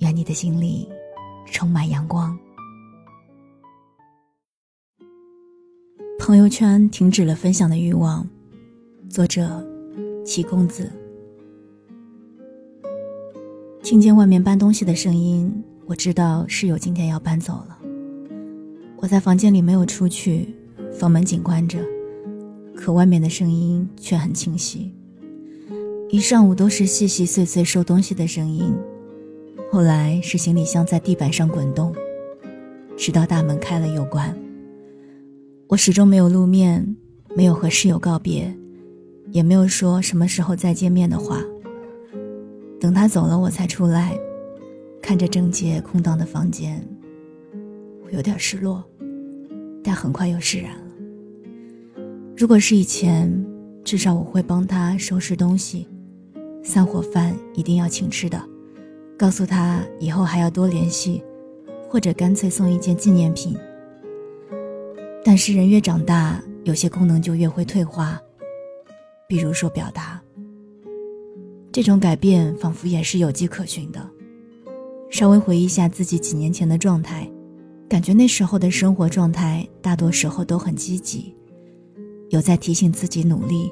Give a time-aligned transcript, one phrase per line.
[0.00, 0.88] 愿你的心里
[1.46, 2.36] 充满阳光。
[6.18, 8.26] 朋友圈停止了分享的欲望。
[9.10, 9.62] 作者：
[10.24, 10.90] 齐公子。
[13.82, 15.52] 听见外面搬东西的声音，
[15.84, 17.78] 我知道室友今天要搬走了。
[18.96, 20.54] 我在房间里没有出去，
[20.94, 21.78] 房门紧关着，
[22.74, 24.94] 可外面的声音却很清晰。
[26.08, 28.74] 一上午都是细细碎碎收东西的声音。
[29.72, 31.94] 后来是行李箱在地板上滚动，
[32.96, 34.36] 直到大门开了又关。
[35.68, 36.96] 我始终没有露面，
[37.36, 38.52] 没有和室友告别，
[39.30, 41.40] 也没有说什么时候再见面的话。
[42.80, 44.18] 等他走了，我才出来，
[45.00, 46.84] 看着整洁空荡的房间，
[48.04, 48.82] 我有点失落，
[49.84, 50.84] 但很快又释然了。
[52.36, 53.32] 如果是以前，
[53.84, 55.86] 至少我会帮他收拾东西，
[56.64, 58.42] 散伙饭一定要请吃的。
[59.20, 61.22] 告诉他以后还要多联系，
[61.90, 63.54] 或者干脆送一件纪念品。
[65.22, 68.18] 但是人越长大，有些功能就越会退化，
[69.28, 70.18] 比如说表达。
[71.70, 74.00] 这种改变仿佛也是有迹可循的。
[75.10, 77.30] 稍微回忆一下自己几年前的状态，
[77.90, 81.36] 感觉那时候的生活状态大多时候都很积极，
[82.30, 83.70] 有在提醒自己努力，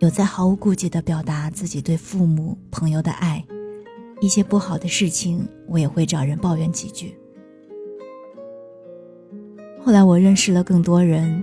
[0.00, 3.40] 有在毫无顾忌地表达自己对父母、朋友的爱。
[4.20, 7.16] 一些不好的事情，我也会找人抱怨几句。
[9.82, 11.42] 后来我认识了更多人，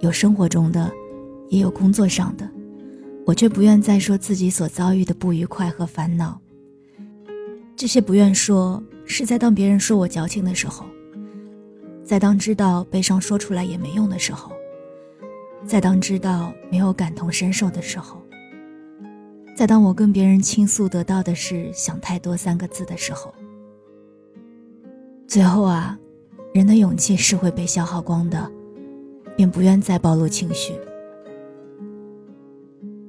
[0.00, 0.90] 有生活中的，
[1.48, 2.48] 也有工作上的，
[3.26, 6.40] 我却不愿再说自己所遭遇的不愉快和烦恼。
[7.76, 10.86] 这些不愿说，是在当别人说我矫情的时候，
[12.02, 14.50] 在当知道悲伤说出来也没用的时候，
[15.66, 18.25] 在当知道没有感同身受的时候。
[19.56, 23.34] 在当我跟别人倾诉得到的是“想太多”三个字的时候，
[25.26, 25.98] 最后啊，
[26.52, 28.52] 人的勇气是会被消耗光的，
[29.34, 30.74] 便不愿再暴露情绪。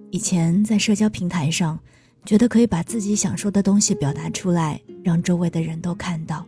[0.09, 1.78] 以前在社交平台上，
[2.24, 6.46] 觉得可以把自己想说的东西表达出来，让周围的人都看到。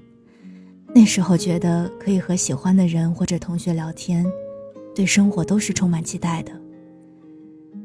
[0.96, 4.26] 那时候觉得可以和喜欢的人或者同学聊天，
[4.96, 6.54] 对生活都是充满期待的。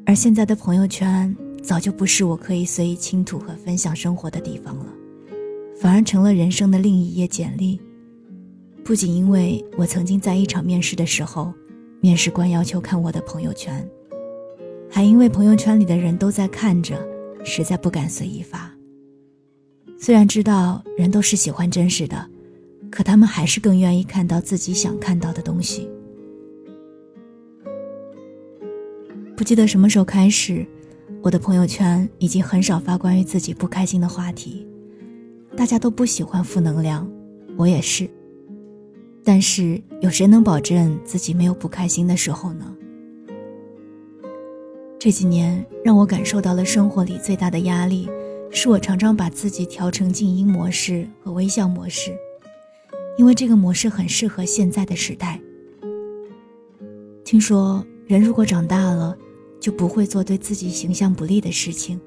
[0.06, 1.36] 而现在的朋友圈。
[1.64, 4.86] 早就不是我可以随意倾吐和分享生活的地方了，
[5.80, 7.80] 反而成了人生的另一页简历。
[8.84, 11.54] 不仅因为我曾经在一场面试的时候，
[12.03, 13.88] 面试官要求看我的朋友圈，
[14.91, 17.03] 还因为朋友圈里的人都在看着，
[17.47, 18.70] 实在不敢随意发。
[19.98, 22.28] 虽然知道人都是喜欢真实的，
[22.91, 25.88] 可他们还是更愿意看到自己想看到的东西。
[29.34, 30.66] 不记得什么时候开始。
[31.24, 34.68] 我的朋友圈已经很少发关于自己不开心的话题，
[35.56, 37.10] 大家都不喜欢负能量，
[37.56, 38.06] 我也是。
[39.24, 42.76] 但是有谁能保证自己没有不开心的时候呢？
[44.98, 48.06] 这几年让我感受到了生活里最大的压力，
[48.50, 52.14] 是我常常把自己调成静音模式和微笑模式，
[53.16, 55.41] 因为这个模式很适合现在的时代。
[57.24, 59.16] 听说人如果长大了。
[59.64, 61.98] 就不会做对自己形象不利的事情，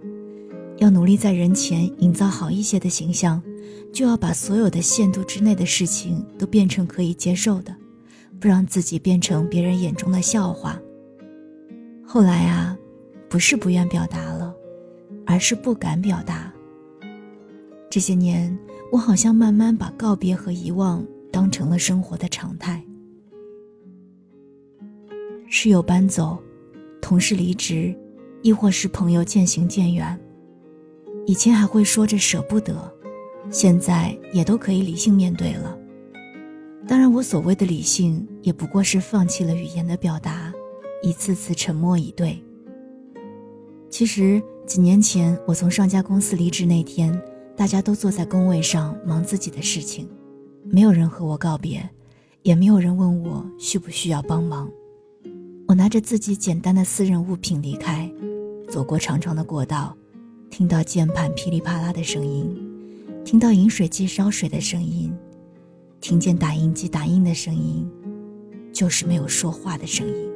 [0.77, 3.41] 要努力在人前营造好一些的形象，
[3.91, 7.75] 就要把所有的限度之内的事情都变成可以接受的，
[8.39, 10.79] 不让自己变成别人眼中的笑话。
[12.05, 12.77] 后来啊，
[13.27, 14.53] 不是不愿表达了，
[15.25, 16.53] 而是不敢表达。
[17.89, 18.55] 这些年，
[18.91, 22.85] 我好像慢慢把告别和遗忘当成了生活的常态。
[25.49, 26.37] 室友搬走。
[27.07, 27.95] 同事离职，
[28.41, 30.19] 亦或是朋友渐行渐远，
[31.25, 32.75] 以前还会说着舍不得，
[33.49, 35.79] 现在也都可以理性面对了。
[36.85, 40.53] 当然，我所谓的理性，也不过是放弃了语言的表达，
[41.01, 42.43] 一次次沉默以对。
[43.89, 47.17] 其实几年前我从上家公司离职那天，
[47.55, 50.09] 大家都坐在工位上忙自己的事情，
[50.65, 51.89] 没有人和我告别，
[52.43, 54.69] 也没有人问我需不需要帮忙。
[55.67, 58.09] 我拿着自己简单的私人物品离开，
[58.69, 59.93] 走过长长的过道，
[60.49, 62.57] 听到键盘噼里啪啦的声音，
[63.25, 65.13] 听到饮水机烧水的声音，
[65.99, 67.85] 听见打印机打印的声音，
[68.71, 70.29] 就是没有说话的声音。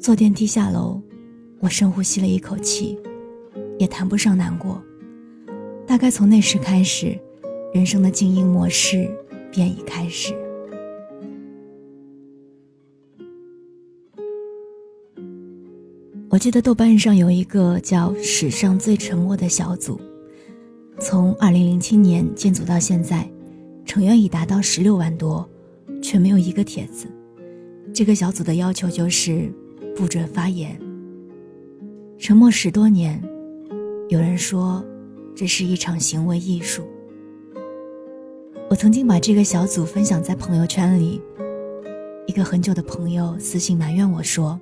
[0.00, 1.02] 坐电梯下楼，
[1.58, 2.96] 我深呼吸了一口气，
[3.80, 4.80] 也谈不上难过。
[5.88, 7.18] 大概从那时开始，
[7.74, 9.10] 人生的静音模式
[9.50, 10.32] 便已开始。
[16.30, 20.00] 我记得豆瓣上有一个叫“史上最沉默”的小组，
[21.00, 23.28] 从2007年建组到现在，
[23.84, 25.48] 成员已达到十六万多，
[26.00, 27.08] 却没有一个帖子。
[27.92, 29.52] 这个小组的要求就是
[29.96, 30.80] 不准发言。
[32.16, 33.20] 沉默十多年，
[34.08, 34.84] 有人说
[35.34, 36.84] 这是一场行为艺术。
[38.68, 41.20] 我曾经把这个小组分享在朋友圈里，
[42.28, 44.60] 一个很久的朋友私信埋怨我说。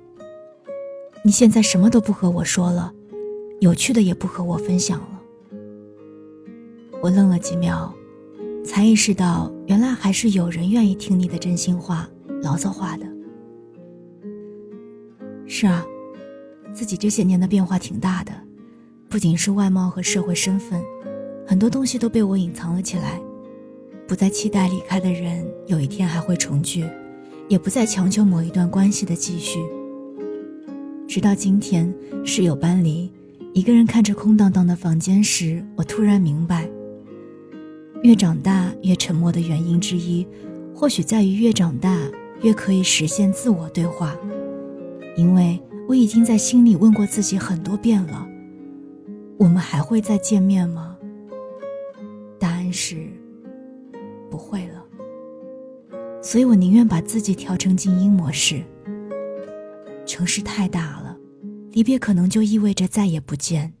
[1.23, 2.93] 你现在什么都不和我说了，
[3.59, 5.21] 有趣的也不和我分享了。
[7.01, 7.93] 我愣了几秒，
[8.63, 12.09] 才意识到原来还是有人愿意听你的真心话、
[12.41, 13.05] 牢骚话的。
[15.45, 15.85] 是啊，
[16.73, 18.31] 自己这些年的变化挺大的，
[19.09, 20.81] 不仅是外貌和社会身份，
[21.45, 23.19] 很多东西都被我隐藏了起来。
[24.07, 26.85] 不再期待离开的人有一天还会重聚，
[27.47, 29.59] 也不再强求某一段关系的继续。
[31.09, 31.91] 直到今天，
[32.23, 33.11] 室友搬离，
[33.55, 36.69] 一个人看着空荡荡的房间时，我突然明白，
[38.03, 40.23] 越长大越沉默的原因之一，
[40.71, 41.99] 或许在于越长大
[42.43, 44.15] 越可以实现自我对话。
[45.17, 48.27] 因为我已经在心里问过自己很多遍了：
[49.39, 50.95] 我们还会再见面吗？
[52.37, 52.95] 答案是
[54.29, 54.85] 不会了。
[56.21, 58.61] 所以我宁愿把自己调成静音模式。
[60.09, 61.15] 城市太大了，
[61.71, 63.71] 离别可能就意味着再也不见。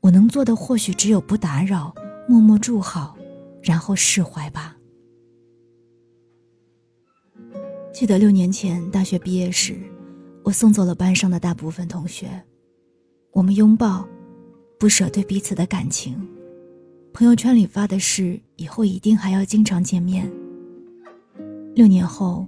[0.00, 1.94] 我能做的或许只有不打扰，
[2.28, 3.16] 默默祝好，
[3.62, 4.76] 然后释怀吧。
[7.94, 9.80] 记得六年前大学毕业时，
[10.42, 12.28] 我送走了班上的大部分同学，
[13.32, 14.06] 我们拥抱，
[14.78, 16.14] 不舍对彼此的感情。
[17.14, 20.30] 朋友圈里发的是以后一定还要经常见面。
[21.74, 22.46] 六年后，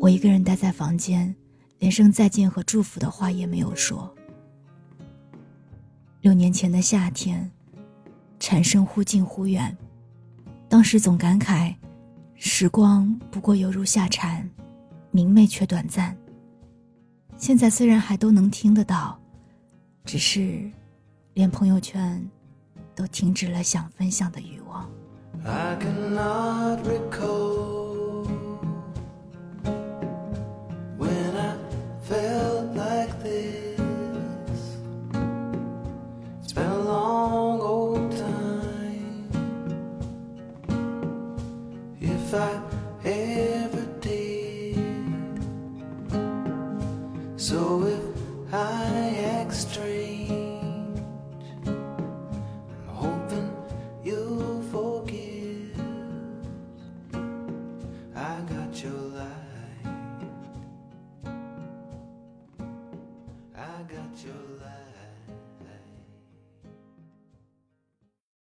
[0.00, 1.32] 我一个人待在房间。
[1.78, 4.12] 连声再见和祝福的话也没有说。
[6.22, 7.50] 六年前的夏天，
[8.40, 9.76] 蝉声忽近忽远，
[10.68, 11.74] 当时总感慨，
[12.34, 14.48] 时光不过犹如夏蝉，
[15.10, 16.16] 明媚却短暂。
[17.36, 19.20] 现在虽然还都能听得到，
[20.04, 20.70] 只是，
[21.34, 22.26] 连朋友圈，
[22.94, 24.90] 都停止了想分享的欲望。